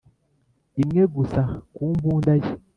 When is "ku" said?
1.73-1.83